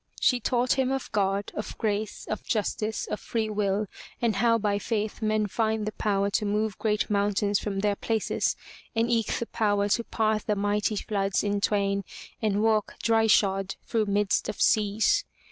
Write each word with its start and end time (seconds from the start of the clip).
She 0.19 0.39
taught 0.39 0.79
him 0.79 0.91
of 0.91 1.11
God, 1.11 1.51
of 1.53 1.77
grace, 1.77 2.25
of 2.27 2.43
justice, 2.43 3.05
of 3.05 3.19
free 3.19 3.51
will, 3.51 3.85
and 4.19 4.37
how 4.37 4.57
by 4.57 4.79
faith 4.79 5.21
men 5.21 5.45
find 5.45 5.85
the 5.85 5.91
power 5.91 6.31
to 6.31 6.43
move 6.43 6.75
great 6.79 7.07
moun 7.07 7.35
tains 7.35 7.59
from 7.59 7.81
their 7.81 7.95
places 7.95 8.55
and 8.95 9.11
eke 9.11 9.33
the 9.37 9.45
power 9.45 9.87
to 9.89 10.03
part 10.03 10.47
the 10.47 10.55
mighty 10.55 10.95
floods 10.95 11.43
in 11.43 11.61
twain 11.61 12.03
and 12.41 12.63
walk 12.63 12.95
dry 13.03 13.27
shod 13.27 13.75
through 13.85 14.07
midst 14.07 14.49
of 14.49 14.59
seas. 14.59 15.23